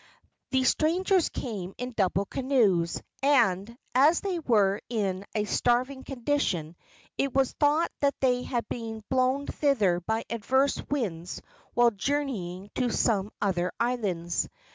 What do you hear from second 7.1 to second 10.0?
it was thought that they had been blown thither